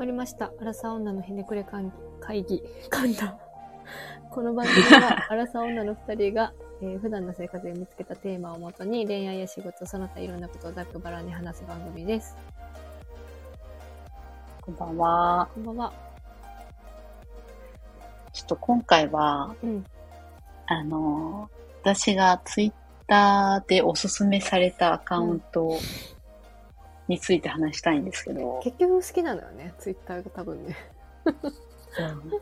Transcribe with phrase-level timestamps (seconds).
[0.00, 0.50] まりました。
[0.58, 1.90] アラサー女のひねくれ会議、
[2.20, 3.36] 会議、 噛んだ。
[4.30, 12.34] この番組は、 アラサー女の二人が、えー普段の生活で見つけたテーマをもとに、恋愛や仕事、その他いろんなことをざっくばらんに話す番組です。
[14.62, 15.48] こんばんは。
[15.54, 15.92] こんばんは。
[18.32, 19.84] ちょっと今回は、うん。
[20.64, 21.50] あの、
[21.82, 22.72] 私がツイッ
[23.06, 25.78] ターでおすすめされたアカウント
[27.10, 30.76] について話したいんですけど、結局好きなのよね、ツイッターが多分ね。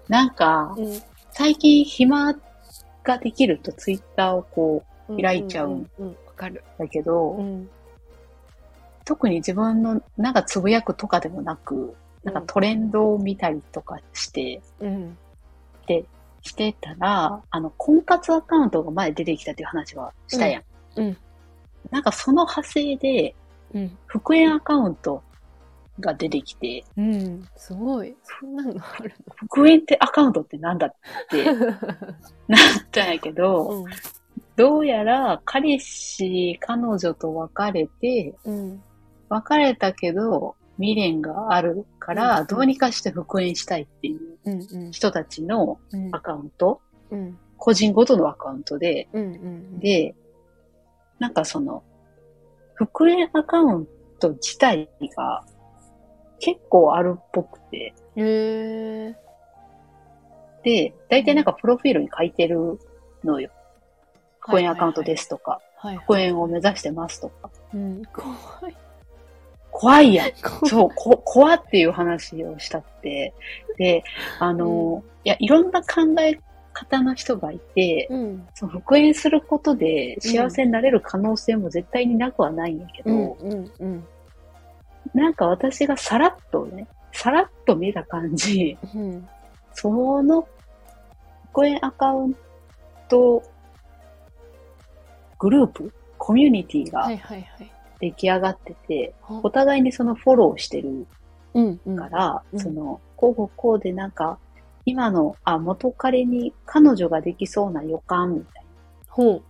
[0.09, 1.03] なんか、うん。
[1.31, 2.35] 最近暇
[3.03, 4.85] ができるとツイッターをこ
[5.21, 5.91] 開いちゃううん。
[5.99, 6.63] うん、わかる。
[6.79, 7.71] う、だけど、うん。
[9.07, 15.17] 特に自分のなんかつぶやくとかでもなく、なんかトレンドを見たりとかして、うん。
[15.87, 16.05] で、
[16.43, 20.63] してたら、あの、婚活アカウントが前出てきたっていう話はしたやん。
[20.97, 21.17] うん。
[21.91, 23.35] なんかその派生で、
[23.75, 23.99] うん。
[24.07, 25.23] 復縁アカウント
[26.01, 27.49] が出てきて、うん。
[27.57, 28.17] すごい。
[28.23, 30.95] そんなのある復縁ってアカウントってなんだっ
[31.31, 31.77] ての なっ
[32.91, 33.85] たんやけど、うん。
[34.57, 38.83] どうやら彼氏、彼女と別れて、うん。
[39.29, 44.39] 別れたけど未練があるから、うんどうにかして復縁したいっていう。
[44.93, 47.39] 人たちのうんアカウント、うん。
[47.57, 49.09] 個人ごとのアカウントで。
[49.81, 50.15] で、
[51.19, 51.83] なんかその、
[52.79, 53.89] 復縁アカウン
[54.21, 55.45] ト自体が
[56.39, 59.17] 結構あるっぽくて、へえ。
[60.63, 62.79] で、大体なんかプロフィールに書いてる
[63.25, 63.51] のよ。
[64.39, 65.97] 復縁アカウントですとか、はい。
[65.97, 67.51] 復縁を目指してますとか。
[67.75, 68.03] うん。
[68.13, 68.77] 怖い。
[69.73, 70.33] 怖いやん。
[70.67, 73.35] そう、こ、怖っていう話をしたって。
[73.77, 74.05] で、
[74.39, 76.39] あの、いや、いろんな考え
[76.79, 78.49] 方の人がいて、うん。
[78.55, 83.37] その復縁することで幸せになれる可能性も絶対になくはないんやけど。
[85.15, 89.29] なんか私がさらっとね、さらっと見た感じ、うん。
[89.73, 90.47] その
[91.47, 92.37] 復縁アカウン
[93.09, 93.43] ト
[95.39, 97.09] グループ、コミュニティが。
[98.01, 101.07] 出来上がってて、はお互いにそのフォローしてる
[101.55, 101.81] うん。
[101.85, 101.97] うん。
[101.97, 104.39] から、うんその、こうこうでなんか、
[104.89, 108.65] 今の、あ、元彼に彼女ができそうな予感みたい
[109.07, 109.43] ほう。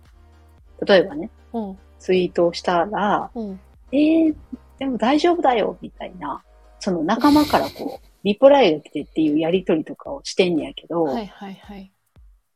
[0.85, 0.95] な。
[0.95, 3.39] 例えばね、ほツイートをしたら、う。
[3.41, 3.59] うん。
[3.93, 4.35] えー、
[4.79, 6.43] でも大丈夫だよ、みたいな、
[6.79, 11.89] その仲間からこう、リプライが来てっていうやりとりとかをしてんねやけど、はいはいはい。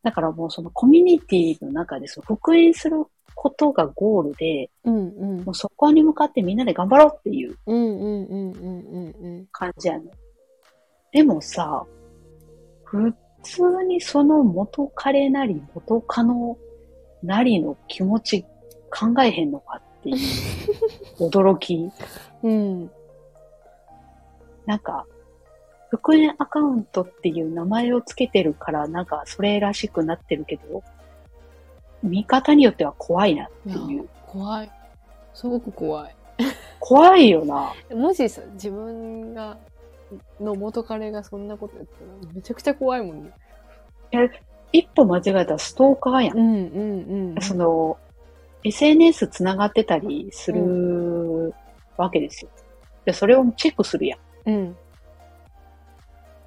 [0.03, 5.55] だからもうそのコミュニティの中でその復縁することがゴールで、うんうんもう。
[5.55, 9.47] そこに向かってみんなで頑張ろうっていううんうんうんうんうんうん。
[9.51, 10.09] 感じやねん。
[11.13, 11.85] でもさ、
[12.93, 16.57] 普通にその元彼なり元カノ
[17.23, 18.43] なりの気持ち
[18.91, 20.17] 考えへんのかっていう
[21.27, 21.89] 驚き。
[22.43, 22.91] うん。
[24.67, 25.07] なんか、
[25.89, 30.83] 復縁アカウントっていう名前をつけてるから、なんかそれらしくなってるけど、
[32.03, 34.09] 見方によっては怖いなっていやいう。
[34.27, 34.71] 怖い。
[35.33, 36.15] すごく怖い。
[36.79, 37.73] 怖いよな。
[37.95, 39.57] もしさ、自分が、
[40.39, 43.31] の元彼がそんなことやったら、めちゃくちゃ怖いもんね。
[44.71, 46.37] 一歩間違えたらストーカーやん。
[46.37, 47.41] うんうんうん。
[47.41, 47.97] その、
[48.63, 51.53] SNS つながってたりする
[51.97, 52.51] わけですよ。
[53.05, 54.49] で、それをチェックするやん。
[54.49, 54.77] うん。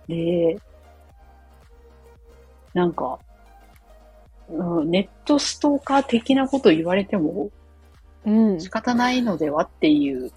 [0.08, 0.58] で、
[2.74, 3.18] なんか、
[4.48, 7.50] うん、ネットストーカー的なこと言われても
[8.24, 8.60] うん。
[8.60, 10.30] 仕方ないのではっていう。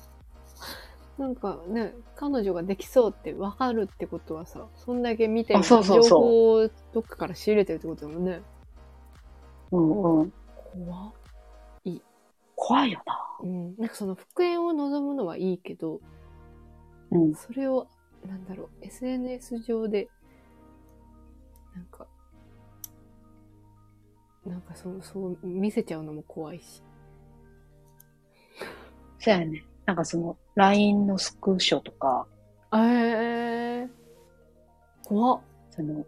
[1.18, 8.42] なんかね、彼女ができそうって分かるってことはさ、そんだけ見てあそうそうそう情報をどっかから仕入れてるってことだもんね。
[9.72, 10.34] うんうん。
[10.86, 11.14] 怖っ
[12.58, 13.18] 怖いよな。
[13.42, 13.76] うん。
[13.78, 16.02] なんかその復縁を望むのはいいけど、
[17.10, 17.34] うん。
[17.34, 17.88] それを、
[18.28, 20.10] なんだろう、SNS 上で、
[21.74, 22.06] なんか、
[24.46, 26.84] なんかそう、そう見せちゃうのも怖いし。
[29.20, 29.64] そうやね。
[29.90, 32.28] なんかその、LINE のスクショとか、
[32.72, 33.88] えー、
[35.04, 35.40] 怖っ。
[35.72, 36.06] その、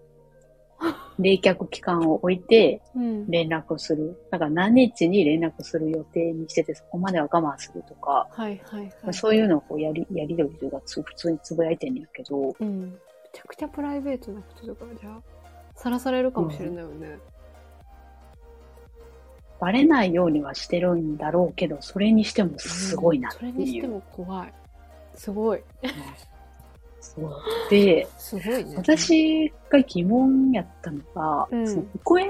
[1.18, 3.28] 冷却期間を置いてうん。
[3.32, 4.22] 連絡する。
[4.30, 9.14] だから何日に連絡する予定にしてて、そこまでは我慢するとか、はいはいはい。
[9.16, 12.82] そういうのをこうやり、やりとりというかつ普通につぶやいてんねんけど、うん。
[12.82, 12.90] め
[13.34, 15.22] ちゃくちゃプライベートなこととかじゃあ、
[15.74, 17.18] さらされるかもしれないよね。
[19.62, 23.90] バレないようにはしてるんだろうけど、それにしてもすごいなってそれにしていう。
[23.90, 24.54] も怖い。
[25.14, 25.62] すごい。
[27.00, 27.32] そ う
[27.70, 28.74] で、すごいね。
[28.76, 32.28] 私が疑問やったのが、うんその復縁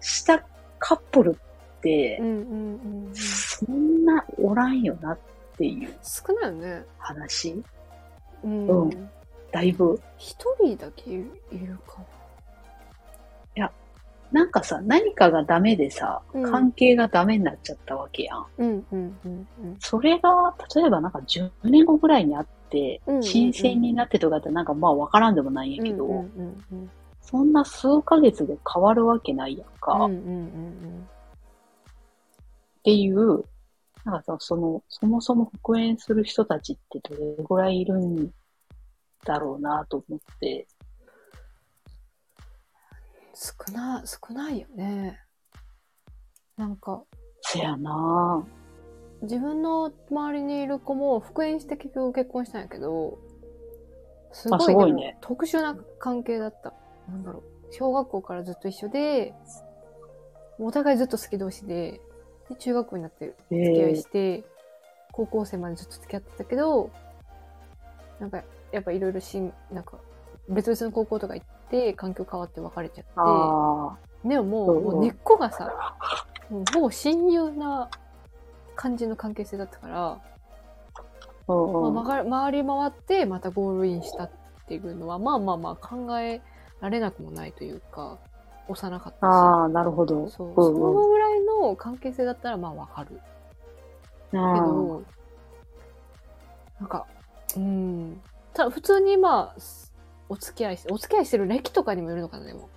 [0.00, 0.44] した
[0.80, 1.30] カップル
[1.78, 3.14] ってうん、うんうんうん。
[3.14, 5.18] そんなおらんよなっ
[5.56, 6.82] ていう少ないよね。
[6.98, 7.62] 話。
[8.42, 8.66] うん。
[8.66, 9.10] うん
[9.52, 10.00] だいぶ。
[10.16, 12.02] 一人だけいるいるか
[14.32, 18.38] なんかさ、何かがダメでさ、うん関係がダメになっちゃったわけやん。
[18.38, 18.46] な。
[18.58, 19.76] うんうんうんうん。
[19.78, 26.90] それが、例えばなんか10年後ぐらいにあってうんうんう、ん新鮮になってとかってなんかまあわからんでもないんやけど、うんうんうん
[27.20, 29.92] そんな数ヶ月で変わるわけないやんか。
[29.92, 31.08] っうんうんうん
[32.82, 33.44] ていう、
[34.04, 38.30] なんかさ、その、そもそも復縁する人たちってどれぐらいいるん
[39.24, 40.66] だろうなと思って。
[43.34, 45.18] 少な、少ないよね。
[46.56, 47.02] なんか、
[47.42, 48.44] せやな
[49.22, 53.18] 自分の周りにいる子も復縁して結局結婚したんやけど、
[54.32, 56.72] すごいあすごいね特殊な関係だった。
[57.08, 57.42] なんだろう。
[57.72, 59.34] 小学校からずっと一緒で、
[60.58, 62.00] お互いずっと好き同士で、
[62.48, 64.44] で中学校になってえ付き合いえして、
[65.12, 66.90] 高校生までずっと付き合ってたけど、
[68.18, 68.42] なんか、
[68.72, 69.98] やっぱいろいろしん、なんか、
[70.48, 75.72] 別々の高校とか行って、環境変わって別れちゃって、あでももう、もう根っこがさ、
[76.74, 77.88] もう親友な
[78.76, 80.20] 感じの関係性だったから。
[81.48, 84.30] まあ、回り回り回ってまたゴールインしたっ
[84.68, 86.40] ていうのは、まあまあまあ考え
[86.80, 88.18] られなくもないというか、
[88.68, 89.22] 幼かったし。
[89.24, 90.28] ああ、なるほど。
[90.28, 93.20] そう、うんそうんのぐらいの関係性だったらまあわかる。
[94.30, 95.02] けあど、
[96.80, 97.06] なんか、
[97.56, 98.20] うん。
[98.54, 99.60] ただ普通にまあ、
[100.32, 102.70] お付き合いして、お付き合いしてる歴とかにもよるのかな、でも。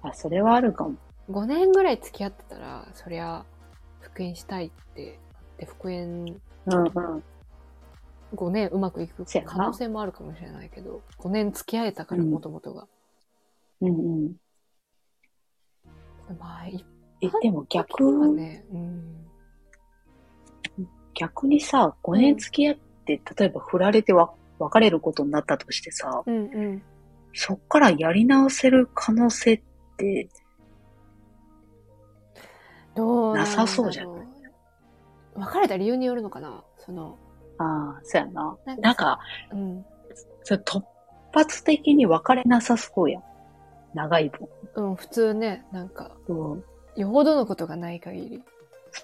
[0.00, 0.94] ああ、それはあるかも。
[1.30, 3.44] 5年ぐらい付き合ってたら、そりゃ、
[4.00, 5.18] 復縁したいって、
[5.58, 7.22] で、復縁うんうん。
[8.34, 12.88] 5年うまくいく可能性もあるかもしれないけど、5年付き合えたから、うんもともとが。
[13.82, 13.92] うんう
[14.28, 14.36] ん。
[16.38, 16.82] まあ、一
[17.20, 19.26] え、でも逆ね、うん。
[21.12, 24.32] 逆にさ、5年付き合って、例えば振られてわ
[24.62, 26.82] 別れることになったとしてさ、うんうん。
[27.34, 29.62] そっからやり直せる可能性っ
[29.96, 30.28] て、
[32.94, 34.26] どうなさそうじゃない？
[35.34, 36.62] 別れた理由によるのかな？
[36.78, 37.18] その、
[37.58, 38.56] ああ、そうやな。
[38.78, 39.18] なんか
[39.50, 39.84] うん。
[40.44, 40.82] それ突
[41.32, 43.22] 発的に別れなさそうやん。
[43.94, 44.48] 長い分。
[44.74, 46.64] うん、普通ね、なんか、うん。
[46.96, 48.42] よほどのことがない限り。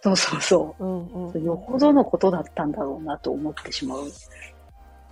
[0.03, 1.33] そうそうそうんうん。
[1.33, 1.41] う。
[1.43, 4.03] よほどのことだったんだろうなと思ってしまう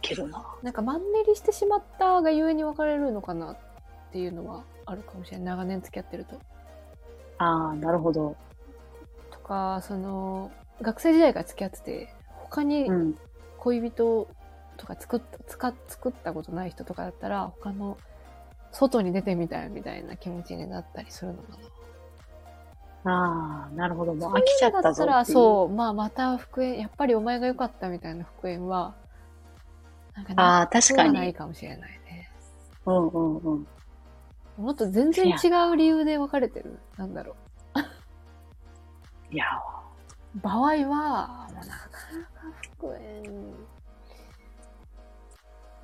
[0.07, 0.45] けどな。
[0.63, 3.57] なんかマンネリしてしまったがゆえに別れるのかなっ
[4.13, 5.47] ていうのはあるかもしれない。
[5.47, 6.37] 長年付き合ってると。
[7.39, 8.37] ああ、なるほど。
[9.31, 10.51] とか、その、
[10.81, 13.19] 学生時代から付き合ってて、他にうん。
[13.59, 14.29] 恋人
[14.77, 17.99] とか作った、つか作ったことない人とかだったら、他の
[18.71, 21.59] 外に出てみたいみたいな気持ちになったりするのか
[23.05, 23.13] な。
[23.13, 24.15] ああ、なるほど。
[24.15, 25.25] もう飽きちゃったぞっ。
[25.25, 28.95] そう、まあまた復縁、やっぱりお前が良かったみたいな復縁は、
[30.17, 31.35] なんかああ、確かはないに。
[31.35, 32.31] かもしれないね。
[32.87, 33.67] うんうんうん。
[34.57, 36.79] もっと全然違う理由で別れてる？
[36.97, 37.37] なんだろ
[39.31, 39.45] いや、
[40.35, 40.41] う。
[40.41, 40.57] 場合
[40.89, 41.89] は、もうなかなか
[42.79, 43.55] 復縁、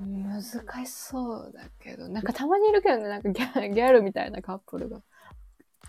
[0.00, 0.43] 難
[0.87, 5.02] しそうだけど、なんかたまにいるけどね、なんかギャギャルみたいなカップルが。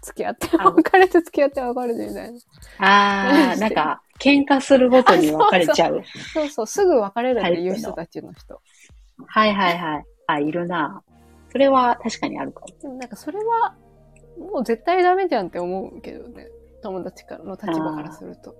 [0.04, 2.40] 付き合って、あ別れて付き合って別れてみたいな。
[2.80, 6.04] ああ、なんか、喧嘩するごとに別れちゃう。
[6.33, 8.62] そうそう、すぐ別れるっていう人たちの人。
[9.26, 10.06] はいはいはい。
[10.28, 11.02] あ、いるな。
[11.52, 12.68] それは確かにあるかも。
[12.81, 13.76] でもなんかそれは、
[14.38, 16.48] もう絶対ダメじゃんって思うけどね。
[16.81, 18.56] 友達からの立場からすると。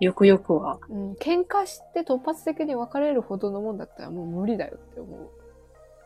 [0.00, 0.78] よくよくは。
[0.88, 5.30] うん、喧嘩して突発的に別れるほどのもんだったらもう無理だよって思う。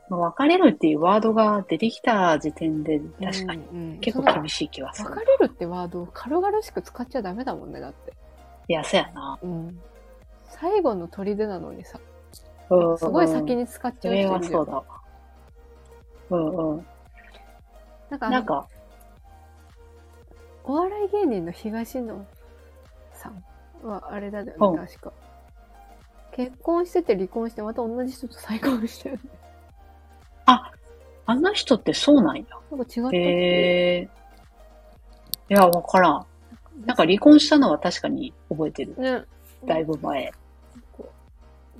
[0.08, 5.08] まあ別れるっていうワードが出てきた時点で確かにうんうん結構厳しい気はする。
[5.08, 8.12] その別れるってワードを軽々しく使っちゃダメだもんね、だって。
[8.68, 9.38] いや、そうやな。
[9.42, 9.80] うん。
[10.46, 11.98] 最後の砦なのにさ、
[12.70, 14.58] うんすごい先に使っちゃう人いるじゃ。
[14.58, 14.84] はそうんだわ。
[16.30, 16.86] うんうん。
[18.10, 18.68] なんかなんか、
[20.64, 22.26] お笑い芸人の東野
[23.12, 23.44] さん
[23.86, 25.12] はあれだようんね、確か。
[26.32, 29.20] 結婚してて離婚してまた同じ人と再婚してるね。
[30.46, 32.44] あの人ってそうなんや。
[32.70, 33.16] なんか違ったっけ？
[33.16, 34.08] へえ。
[35.48, 36.26] いや、わからん。
[36.84, 38.94] なんか離婚したのは確かに覚えてる。
[38.98, 39.22] ね。
[39.64, 40.32] だいぶ前。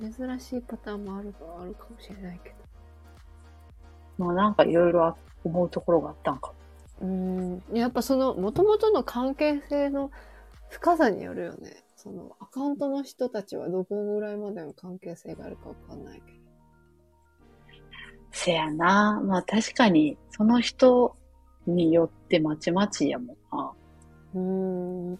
[0.01, 2.55] 珍しいパターンもあるあるかもしれないけど。
[4.25, 6.51] まあなんかいろいろ思うところがあったんか
[7.01, 7.07] も。
[7.07, 7.63] うん。
[7.77, 10.09] やっぱその、元々の関係性の
[10.69, 11.83] 深さによるよね。
[11.95, 16.34] その、アカウントの人たちはどこぐらいまでの関係性があるかわかんないけど。
[18.45, 19.19] せやな。
[19.25, 21.15] まあ確かに、その人
[21.65, 23.71] によってまちまちやもんな。
[24.35, 25.11] うーん。
[25.13, 25.17] うん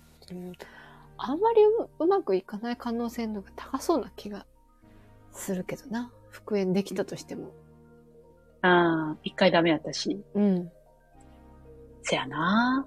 [1.17, 4.45] あんまりううまくいかない可能性の方が高そうな気が
[5.31, 6.11] するけどな。
[6.29, 7.51] 復縁できたとしても。
[8.61, 10.21] ああ、一回ダメやったし。
[10.35, 10.69] うん。
[12.03, 12.85] せやな。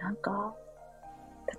[0.00, 0.54] なんか、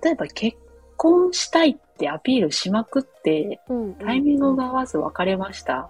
[0.02, 0.58] 例えば結
[0.96, 3.94] 婚したいってアピールしまくって、うん。
[3.94, 5.88] タイミングが合わず別れました。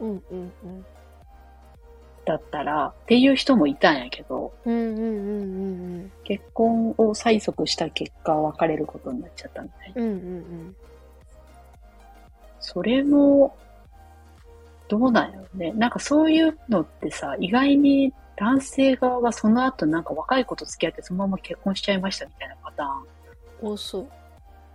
[0.00, 0.86] うんうんうん。
[2.24, 6.12] だったら、っていう人もいたんやけど、うんうんうんうんうん。
[6.24, 10.02] 結婚を催促した結果別れることになっちゃったみたいな。
[10.02, 10.76] うんうん
[12.62, 13.56] それも、
[14.88, 15.72] どうなんやろね。
[15.72, 22.90] なんかそういうのってさ、意外に男性側がその後なんか若い子と付き合ってそのまま結婚しちゃいましたみたいなパターン。
[23.62, 23.72] うん。
[23.72, 24.08] 多そう。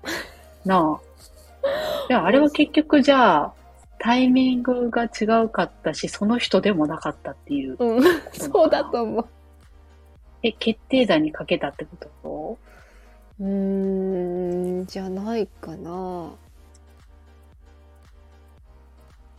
[0.66, 2.08] なあ。
[2.08, 3.54] でもあれは結局じゃあ、
[4.00, 7.76] タイミングが違うかったし、その人でもなかったっていう。
[7.80, 8.04] うん。
[8.34, 9.28] そうだと思う。
[10.44, 12.58] え、決定打にかけたってこと？
[13.40, 16.32] うーん、じゃないかな。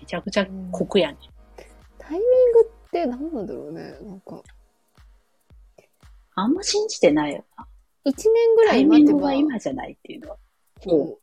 [0.01, 1.19] めちゃくちゃ酷やね。
[1.99, 2.21] タイミン
[2.53, 3.97] グって何なんだろうね。
[4.03, 4.43] なんか、
[6.35, 7.67] あんま信じてないよな。
[8.05, 10.37] 1年ぐらタイミい待てばングは、今じゃないっていうのは。
[10.83, 11.21] こ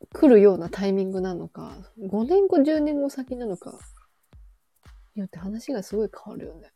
[0.00, 3.78] う、来るようなタイミングなのか、5年後、10年後先なのか、
[5.14, 6.72] によって話がすごい変わるよね。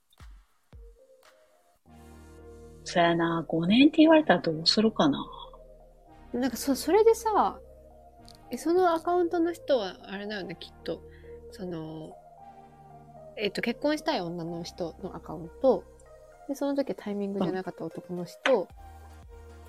[2.85, 5.25] そやな、5年って言われたらどうするかな。
[6.33, 7.61] なんかそ、それでさ、
[8.51, 11.03] えそのアカウントの人は、あれだよね、きっと。
[11.53, 12.17] その、
[13.37, 15.85] えっ、と、結婚したい女の人のアカウント、
[16.49, 18.69] で、その時タイミングじゃなかった男の人、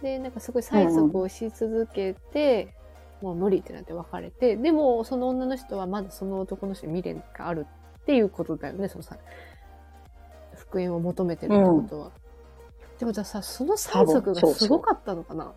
[0.01, 2.73] で、なんかすごい催促をし続けて、
[3.21, 7.67] もう無理ってなって別れて、でも、その女の人はまだその男の人に未練がある
[8.01, 9.17] っていうことだよね、そのさ、
[10.55, 12.07] 復縁を求めてるってことは。
[12.07, 12.11] っ
[12.97, 15.53] てことはさ、その催促がすごかったのかな？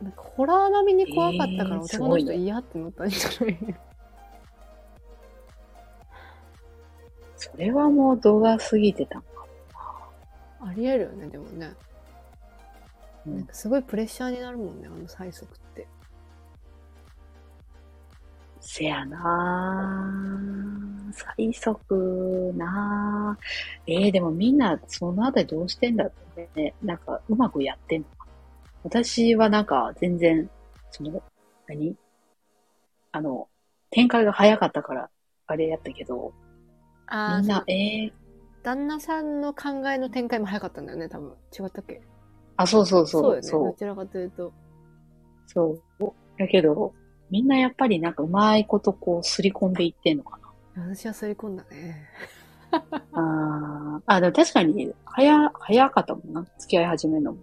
[0.00, 3.58] なんかホラー並みに怖かったから男の人嫌ってなったんじゃない、
[7.36, 9.22] それはもう動画過ぎてた。
[10.60, 11.74] ありえるよね、でもね。
[13.26, 15.86] うんなんかすごいプレッシャーになるもんね、あの催促って。
[18.60, 21.36] せやなぁ。
[21.36, 23.42] 催促なぁ。
[23.86, 26.74] えー、でもみんなそのあたりどうしてんだろうね。
[26.82, 28.32] なんかうまくやってんのかな。
[28.84, 30.48] 私はなんか全然、
[30.90, 31.22] その、
[31.66, 31.96] 何？
[33.12, 33.48] あの、
[33.90, 35.10] 展開が早かったから、
[35.46, 36.32] あれやったけど、
[37.06, 38.12] あみんな、えー、
[38.66, 41.30] 旦那さんの考えの展開も早かったんだよね、多分。
[41.56, 42.02] 違ったっけ？
[42.56, 43.42] あ、そうそうそう、よね。
[43.42, 44.52] そうどちらかというと。
[45.46, 46.12] そう。
[46.36, 46.92] だけど、
[47.30, 50.40] みんなやっぱりなんかうまいことこうすり込んでいってんのか
[50.76, 52.08] 私は刷り込んだね。
[52.72, 52.82] な。
[53.14, 56.44] あーあ、でも確かに、早、早かったもんな。
[56.58, 57.38] 付き合い始めるのも。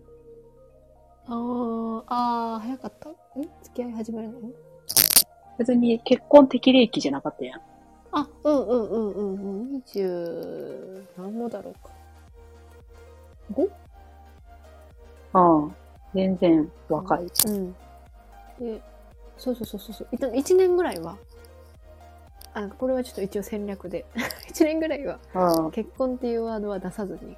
[1.25, 3.10] あー、あー、早かった？
[3.10, 3.13] ん？
[3.63, 4.39] 付き合い始めるの？
[5.58, 7.62] 別に結婚適齢期じゃなかったやん。
[8.13, 9.82] あ、うんうんうんうんうん。
[9.82, 11.89] 20、何もだろうか。
[13.53, 13.70] 5?
[15.34, 15.75] ああ、
[16.13, 17.27] 全然若い。
[17.48, 17.72] うん。
[18.60, 18.82] で、
[19.38, 20.08] そうそうそうそうそう。
[20.12, 21.17] 一1年ぐらいは、
[22.53, 24.05] あ、これはちょっと一応戦略で、
[24.50, 25.20] 1年ぐらいは
[25.72, 27.36] 結婚っていうワードは出さずに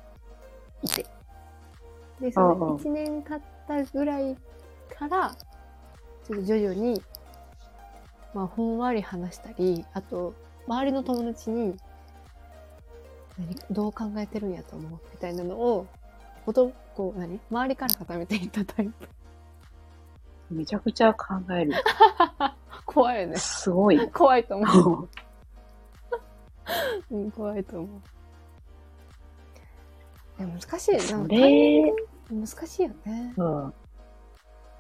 [0.84, 1.06] いて。
[2.20, 4.36] で、その1年経ったぐらい
[4.94, 5.36] から、
[6.28, 7.02] ちょっと徐々に、
[8.34, 10.34] まあ、ふんわり話したり、あと、
[10.68, 11.76] 周りの友達に、
[13.38, 15.88] 何どう考えてるんやと思うみたいなのを、
[16.46, 18.94] こと、こう、何周りから固めていったタイプ。
[20.50, 21.74] めちゃくちゃ考える。
[22.86, 23.38] 怖いよね。
[23.38, 24.00] すごい。
[24.12, 25.10] 怖いと思う。
[27.12, 28.02] うん、怖いと思う。
[30.40, 31.00] でも難しい。
[31.00, 31.94] それ、
[32.30, 33.34] 難しいよね。
[33.38, 33.74] うん。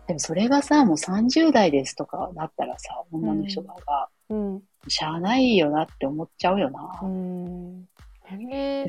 [0.08, 3.76] でもそれがさ、もう30代ですとかなったらさ、女の人が、
[4.30, 4.64] うん。
[4.88, 7.00] しゃあないよなって思っちゃうよな。
[7.02, 7.88] うん。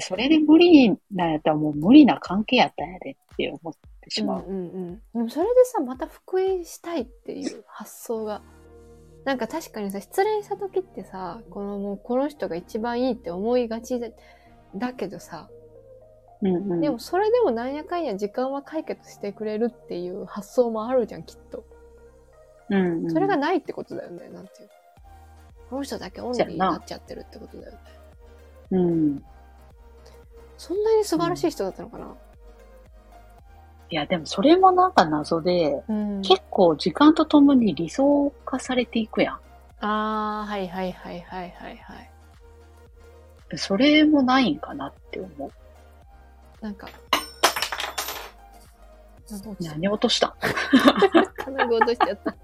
[0.00, 4.44] それで無理なんやったらもう無理な関係やったんやでって思ってしまう。
[4.46, 4.62] うんうんう
[4.92, 5.02] ん。
[5.14, 8.42] でもそれでさ、また復縁したいっていう発想が。
[9.24, 14.08] なんか確かにさ、失恋した時ってさ、このもうこの人が一番いいって思いがちだ
[14.74, 15.50] だけどさ、
[16.42, 16.80] うんうん。
[16.80, 21.64] でもそれでもなんやかんや時間は解決してくれるっていう発想もあるじゃん、きっと。
[22.70, 24.75] うんうん、それがないってことだよね、なんていうの。
[25.70, 27.78] この人だけオンリーになっちゃってるってことだよね。
[28.70, 29.24] うん。
[30.58, 32.14] そんなに素晴らしい人だったのかな、
[33.90, 39.34] いや、でもそれもなんか謎で、うん結構時間とともに理想化されていくやん。
[39.84, 42.10] ああ、はいはいはいはいはいはい。
[43.56, 45.52] それもないんかなって思う。
[46.64, 46.88] なんか、
[49.60, 50.28] 何落とした？
[50.28, 50.32] ん
[51.44, 52.34] 金具落としちゃった。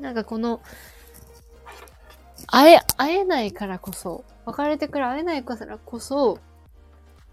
[0.00, 0.60] なんかこの、
[2.56, 6.38] 会え、会えないからこそ、別れてから会えないからこそ、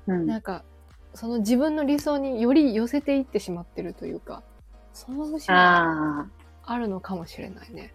[0.06, 0.28] うん。
[0.28, 0.66] なんか、
[1.14, 4.44] その自分の理想により寄せていってしまってるというか、
[4.92, 6.28] その節が
[6.64, 7.94] あるのかもしれないね。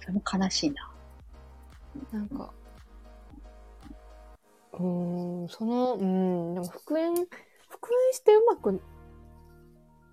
[0.00, 0.90] それも悲しいな。
[2.12, 2.50] なんか、
[4.72, 8.80] うーん、その、うん、でも復縁、復縁してうまく、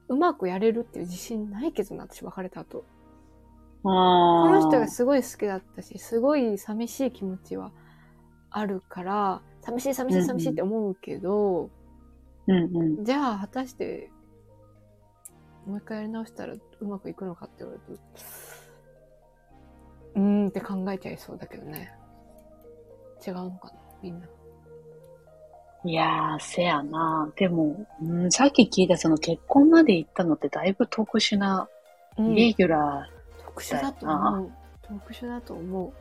[0.10, 2.84] うまくやれるっていう自信ないけどな、私別れた後。
[3.83, 7.71] この人がすごい好きだったし、すごい寂しい気持ちは
[8.50, 11.69] あるから、寂しい寂しい寂しいって思うけど、
[12.48, 13.05] うんうん。
[13.05, 14.12] じゃあ果たして、
[15.65, 18.03] もう一回やり直したらうまくいくのかって言われると、
[20.15, 21.93] うーんって考えちゃいそうだけどね。
[23.25, 24.27] 違うのかなみんな。
[25.86, 27.31] いやー、せやな。
[27.38, 31.69] でも、うん、さっき聞いたその結婚まで行ったのってだいぶ特殊な、
[32.17, 33.09] うんイレギュラ
[33.59, 34.51] 特殊だと思う。
[34.81, 35.93] 特殊だと思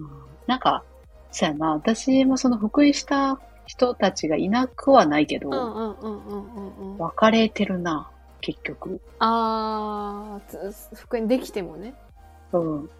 [0.00, 0.10] ー、うん
[0.46, 0.84] なんか、
[1.30, 1.72] せやな。
[1.72, 5.52] 私もその福井した人たちがいなくはないけど、う。
[5.52, 6.98] うんうんうんうんうんうん。
[6.98, 8.10] 別れてるな、
[8.40, 9.00] 結局。
[9.18, 11.94] あーつ、復縁できてもね。
[12.52, 12.82] うん。
[12.82, 12.90] うん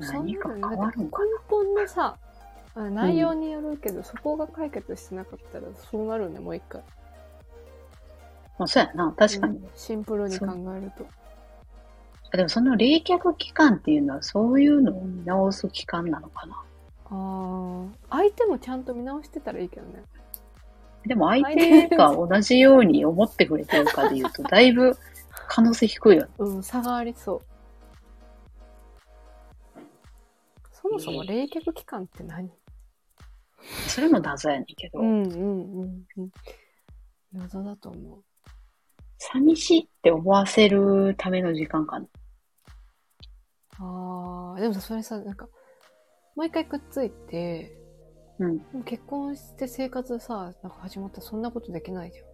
[0.00, 2.16] 何か変わるんかな根本のさ、
[2.74, 6.82] あ内容によるけど、そこが解決してなかったらそうなるね、もう一回。
[8.58, 9.12] まあ、そうやな。
[9.12, 9.58] 確かに。
[9.58, 10.46] うんシンプルに考
[10.76, 11.06] えると。
[12.36, 16.62] でもその冷却期間っていうのはそういうのを見直す期間なのかな。
[17.06, 20.02] あー相手もちゃんと見直してたらいいけどね。
[21.06, 24.98] でも相手が同じように思ってくれてるかで言うと、 だいぶ
[25.48, 26.30] 可能性低いよね。
[26.38, 27.42] うん、差がありそう。
[30.72, 32.50] そもそも冷却期間って何？
[33.88, 36.30] それも謎やねんけど、うんうんうんうん。
[37.32, 38.24] 謎だと思う。
[39.18, 42.06] 寂しいって思わせるための時間かな。
[43.78, 45.48] ああ、でもさ、それさ、なんか、
[46.34, 47.76] もう一回くっついて、
[48.38, 48.60] うん。
[48.84, 52.26] 結婚して生活さ、なんか始まったらそんなことできないじゃん。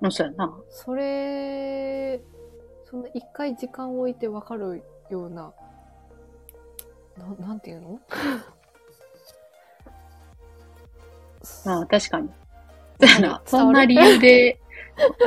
[0.00, 0.58] まあ、そうやな。
[0.70, 2.22] それ、
[2.84, 5.52] そんな一回時間を置いて分かるような、
[7.18, 8.00] ななんていうの？
[11.64, 12.30] まあ、確かに。
[13.46, 14.58] そんな理由で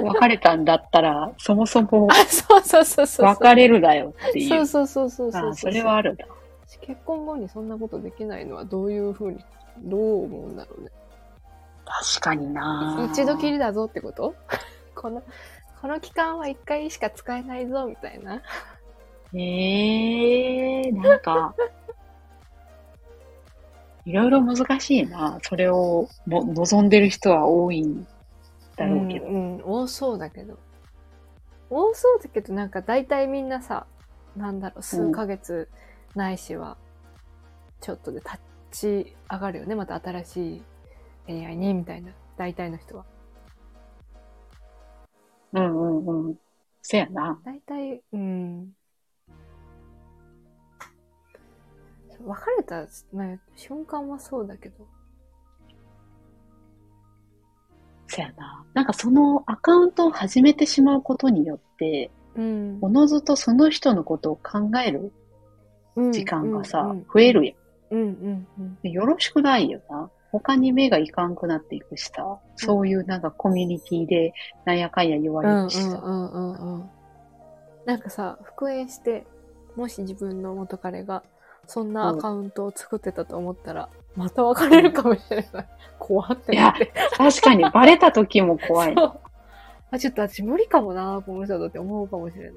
[0.02, 3.26] 別れたんだったら、そもそもあ、そうそうそうそう。
[3.28, 4.66] 別れるだよっていう。
[4.66, 6.26] そうそうそうそうそうあそれはあるな。
[6.82, 9.44] 結婚後にそんなことできないのはどういうふうに、
[9.80, 10.90] どう思うんだろうね。
[11.86, 14.36] 確かにな一度きりだぞってこと？
[14.96, 15.24] この、
[15.82, 18.42] この期間は一回しか使えないぞみたいな。
[19.34, 21.56] ええー、なんか、
[24.06, 25.40] いろいろ難しいな。
[25.44, 28.08] それをも望んでる人は多いん
[28.82, 29.28] だろうけど。
[29.28, 30.58] うん、うん多そうだけど。
[31.70, 33.86] 多そうだけど、なんか大体みんなさ、
[34.36, 35.70] なんだろう、数ヶ月
[36.16, 36.78] ないしは、
[37.80, 38.40] ちょっとで立
[38.72, 39.76] ち上がるよね。
[39.76, 40.64] また新しい
[41.28, 42.12] 恋愛に、みたいな。
[42.38, 43.06] 大体の人は。
[45.54, 46.36] うんうんうん。
[46.82, 47.40] そやな。
[47.44, 48.74] 大体、うん。
[52.26, 54.88] 別れた、まあ、瞬間はそうだけど。
[58.12, 58.66] そやな。
[58.74, 62.78] なんかそのアカウントを始めてしまうことによって、うん。
[62.82, 65.12] おのずとその人のことを考える
[66.12, 67.56] 時間がさ、増えるやん。
[67.92, 68.78] うんうんうん。
[68.84, 70.10] でよろしくないよな。
[70.32, 74.34] 他に目がいかんくなっていくしさ、そういうなんかコミュニティで
[74.66, 76.02] なんやかんや言わうんうんれるしさ。
[76.04, 76.90] うんうんうん。
[77.86, 79.26] なんかさ、復縁して、
[79.76, 81.24] もし自分の元彼が、
[81.68, 85.68] そんなアカウントを作ってたと思ったら、また別れるかもしれない。
[86.00, 86.92] 怖ってなって。
[87.18, 88.96] 確かにバレた時も怖い。
[89.92, 92.54] あ、ちょっと私無理かもな、この人だって思うかもしれない。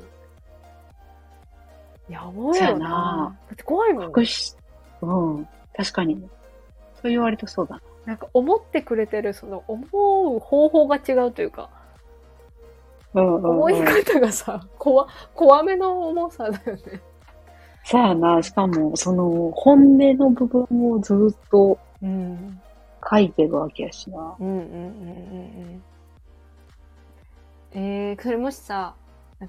[2.08, 3.36] やばいよなな。
[3.48, 4.12] だって怖いもん。
[4.16, 4.54] 隠し、
[5.00, 5.48] うん。
[5.76, 6.28] 確かに。
[7.00, 7.82] そう言われるとそうだな。
[8.06, 11.70] なんか思ってくれてる、その思う方法が違うというか、
[13.14, 13.84] うんうん、思いうん。
[13.86, 17.00] 方がさ、怖、怖めの重さだよね。
[17.84, 18.42] そうやな。
[18.42, 22.60] しかも、その、本音の部分をずっとうん。
[23.08, 24.36] 書いてるわけやしな。
[24.40, 25.84] うんうんうんうん
[27.74, 27.78] うん。
[27.78, 28.94] えー、それもしさ、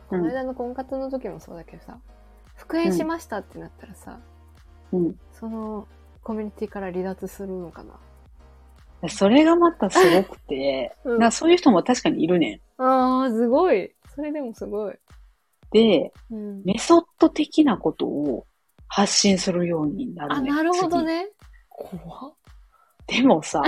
[0.09, 1.97] この間の婚活の時もそうだけどさ、
[2.55, 4.19] 復縁しましたってなったらさ、
[4.91, 5.15] うん。
[5.31, 5.87] その
[6.23, 12.83] コミュニティから離脱するのかなそれがまたすごくて、 うんなそういう人も確かにいるねん。
[12.83, 13.93] あー、すごい。
[14.15, 14.95] それでもすごい。
[15.75, 16.63] で、うん。
[16.63, 18.45] メソッド的なことを
[18.87, 20.55] 発信するようになるあ、ねん。
[20.55, 21.05] なるほど次。
[21.05, 21.27] ね。
[21.69, 22.33] 怖っ。
[23.07, 23.61] でもさ、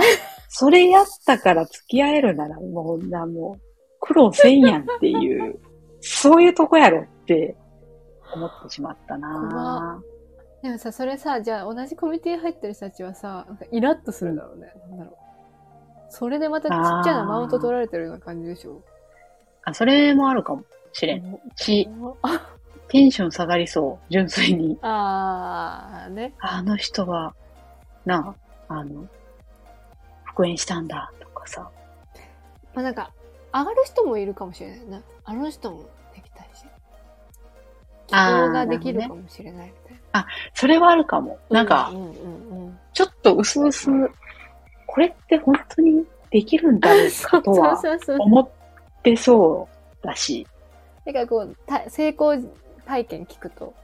[0.48, 3.60] それやったから付き合えるならもうな、もう
[4.00, 5.60] 苦労せんやんっていう、
[6.00, 7.54] そういうとこやろって
[8.32, 10.02] 思ってしまったな
[10.62, 14.72] でもさ、それさ、じゃあ同じコミュニティに入ってる人たちはさ、なんかイラッとするだろうね。
[14.90, 15.16] なんだろう。
[16.08, 18.82] それでまたちっちゃなマウント取られてるような感じでしょ。
[19.64, 21.38] あ、それもあるかもしれん。
[21.56, 21.88] し、
[22.22, 22.54] あ
[22.88, 24.78] テンション下がりそう、純粋に。
[24.82, 26.32] あー、ね。
[26.40, 27.34] あの人は、
[28.04, 28.34] な
[28.68, 29.06] あ、あの、
[30.24, 31.70] 復縁したんだとかさ。
[32.74, 33.12] まあなんか、
[33.52, 35.02] 上がる人もいるかもしれないな。
[35.24, 35.82] あの人も
[36.14, 36.64] できたいし。
[38.06, 40.26] 希望ができるかもしれないみたいな。
[40.54, 41.38] それはあるかも。
[41.50, 42.78] なんかう、んうんうん。
[42.94, 44.08] ちょっと薄々、
[44.86, 47.78] これって本当にできるんだろうかとは。
[48.18, 48.48] 思っ
[49.02, 49.68] てそ
[50.02, 50.46] うだし。
[51.08, 52.34] だからこう、た成功
[52.84, 53.74] 体験聞くと、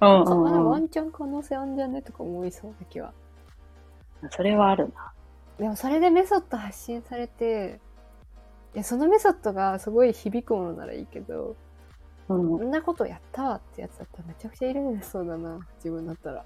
[0.00, 0.84] うんうあワんうん。
[0.86, 2.02] ンチャン可能性あんじゃね？
[2.02, 3.12] とか思いそうな気は。
[4.30, 5.12] それはあるな。
[5.56, 7.80] でもそれでメソッド発信されて、
[8.74, 11.54] いや、そのメソッドがすごい響くものならいいけど、
[12.28, 12.64] うんこ。
[12.64, 16.44] んなことやったわってやつだったらめちゃくちゃイライラしそうだな、自分だったら。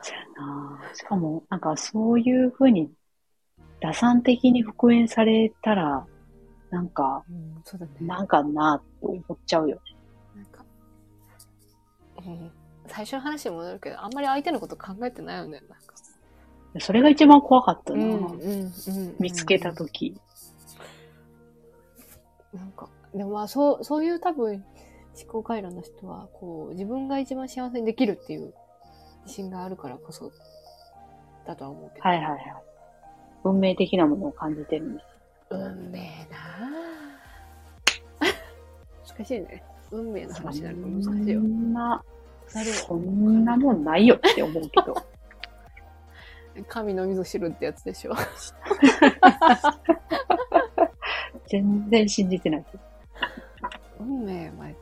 [0.00, 0.94] そうやな。
[0.94, 2.90] しかも、なんかそういうふうに、
[3.80, 6.06] 打算的に復縁されたら、
[6.70, 7.92] なんか、うん、そうだね。
[8.00, 9.82] なんかなって思っちゃうよね。
[10.36, 10.64] なんか、
[12.26, 12.52] うん、
[12.86, 15.94] 最初の話に戻るけど、あんまり相手のこと考えてないよね、なんか。
[16.78, 18.04] それが一番怖かったな。
[18.04, 18.36] うん、う
[18.68, 18.72] ん、
[19.18, 20.16] 見つけたとき。
[22.52, 24.64] なんか、でもまあ、そう、そういう多分、
[25.20, 28.54] 思考回路の人は、こう、自分が一番幸せにできるっていう
[29.22, 30.30] 自信があるからこそ、
[31.46, 32.08] だとは思うけど。
[32.08, 32.40] はいはいはい。
[33.42, 35.02] 運命的なものを感じてるね。
[35.50, 35.98] 運命
[36.30, 38.32] なぁ。
[39.18, 39.64] 難しいね。
[39.90, 41.46] 運命の話になると難しいよそ。
[41.46, 42.04] んな、
[42.46, 44.94] そんなもんないよって思うけど。
[46.68, 48.14] 神の味噌汁ってやつでしょ。
[51.48, 52.64] 全然信じてない。
[53.98, 54.72] 運命は、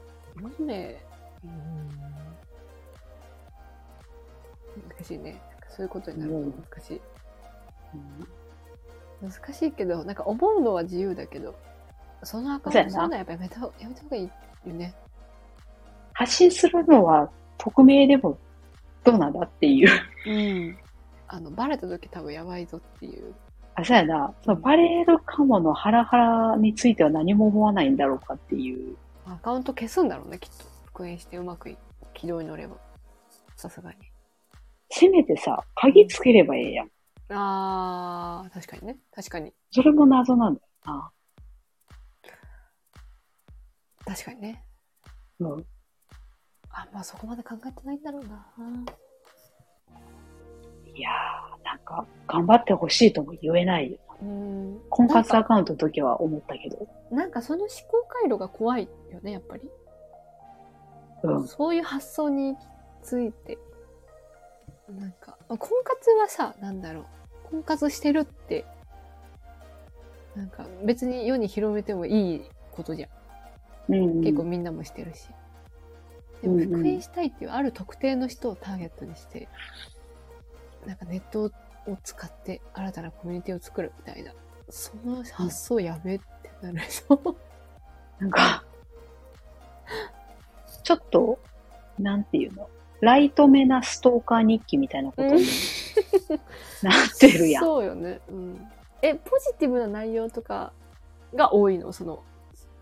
[0.59, 1.00] 運命、
[1.44, 1.88] うん。
[4.88, 5.40] 難しいね。
[5.70, 6.96] そういうことになると難しい。
[6.96, 7.17] うん
[9.22, 11.54] 難しいけど、なんか思うのは自由だけど、
[12.22, 14.31] そのアカウントするのはやっぱやめたやめた方がいい
[14.68, 14.94] よね。
[16.12, 18.38] 発信するのは匿名でも
[19.04, 19.90] どうなんだっていう。
[20.26, 20.78] うん。
[21.28, 23.35] あの、バレた時多分やばいぞっていう。
[23.74, 24.35] あ、そうやな。
[24.42, 28.96] そのバレるかものハラハラについては何も思わないんだろうかっていう。
[29.26, 30.64] アカウント消すんだろうね、きっと。
[30.87, 31.78] 復縁してうまくい
[32.14, 32.76] 軌道に乗れば。
[33.57, 33.96] さすがに。
[34.90, 36.90] せめてさ、鍵つければええやん。
[37.30, 38.98] あー、確かにね。
[39.14, 39.52] 確かに。
[39.70, 41.10] それも謎なんだよな。
[44.06, 44.64] 確かにね。
[45.40, 45.66] うん。
[46.70, 48.46] あ、まあそこまで考えてないんだろうな。
[50.94, 53.98] いやー、なんか、頑張ってほしいとも言えないよ。
[54.22, 54.80] うん。
[54.88, 56.88] 婚活アカウントの時は思ったけど。
[57.10, 59.70] なんかその思考回路が怖いよね、やっぱり。
[61.24, 61.46] うん。
[61.46, 62.66] そういう発想に行き
[63.08, 63.58] 着いて。
[64.88, 67.17] なんか、まあ婚活はさ、なんだろう。
[67.50, 68.64] 婚活してるって、
[70.37, 73.06] なんか別に世に広めてもいいことじゃ
[73.88, 73.94] ん。
[73.94, 75.28] うん、結構みんなもしてるし。
[76.42, 79.48] でも復縁したいっていうある特定の人をターゲットにして、
[80.87, 81.50] なんかネットを
[82.04, 84.32] 使って新たなコミュニティを作るみたいな。
[84.70, 87.37] その発想やべってなるでしょ。
[88.18, 88.64] なんか、
[90.82, 91.38] ちょっと、
[91.98, 92.68] なんていうの？
[93.00, 95.44] ライトめなストーカー日記みたいなことに
[96.82, 97.64] なってるやん。
[97.64, 98.20] そうよね。
[98.28, 98.68] うん。
[99.02, 100.72] え、ポジティブな内容とか
[101.34, 101.92] が多いの？
[101.92, 102.22] その、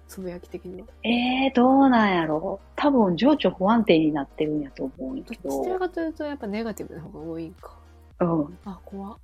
[0.09, 0.89] つぶやき的には。
[1.03, 2.61] えー、どうなんやろ？
[2.77, 5.71] 多分情緒不安定になってるんやと思うけどどち。
[5.71, 7.73] らかというとやっぱネガティブな方が多いんか。
[8.21, 8.59] うん。
[8.65, 9.17] あ、怖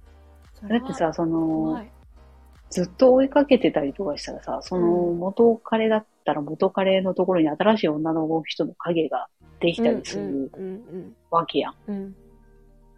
[0.69, 1.83] だってさ、その。
[2.73, 9.29] ずっと追いかけてたりとかしたらさ、そのうん元彼だったら元彼のところに新しい女の人の影が
[9.63, 10.51] できたりする
[11.31, 11.75] わけやん。
[11.87, 11.95] うん。
[11.95, 12.17] うん。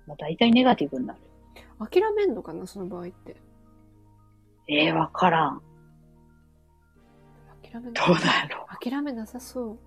[0.07, 1.21] まあ、大体ネガティブになる。
[1.79, 3.37] 諦めんのかなその場合って。
[4.69, 5.63] えー、わからん。
[7.63, 9.79] 諦めどうなんやろ諦めなさそう。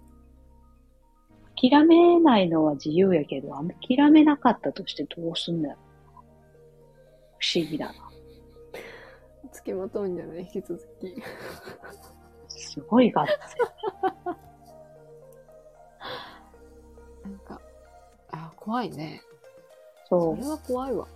[1.60, 3.50] 諦めないのは自由やけど、
[3.88, 5.80] 諦めなかったとしてどうすんのやろ
[7.40, 7.94] 不思議だな。
[9.52, 10.40] 付きまとうんじゃない？
[10.42, 11.16] 引き続き。
[12.50, 13.34] すごいガッツ
[18.68, 19.22] 怖いね。
[20.10, 21.08] そそれは怖いわ。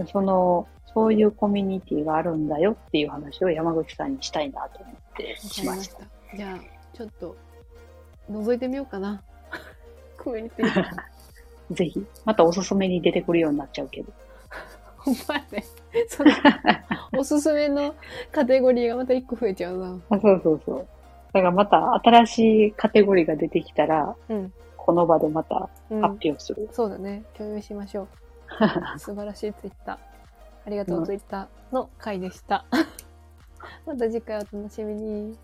[0.00, 0.06] う。
[0.08, 6.02] その、そういうコミュニティがあるんだよっていう話を山口さんにしたいなと思ってしました。
[6.36, 7.36] じゃあ、ちょっと、
[8.28, 9.22] 覗いてみようかな。
[10.18, 10.84] コミュニティ。
[11.70, 12.04] ぜひ。
[12.24, 14.12] またおすすめに出てくるようになっちゃうけど。
[14.98, 15.64] ほんまやね。
[16.08, 16.32] その、
[17.16, 17.94] おすすめの
[18.32, 20.00] カテゴリーがまた一個増えちゃうな。
[20.10, 20.86] あそうそうそう。
[21.34, 24.52] だからまた新しいカテゴリーが出てきたら、うん。
[24.88, 26.66] この場でまたうん発表する。
[26.72, 27.22] そうだね。
[27.36, 28.08] 共有しましょう。
[28.98, 29.96] 素晴らしいツイッター。
[30.64, 32.64] ありがとう、うんツイッターの回でした。
[33.84, 35.38] また次回お楽しみに。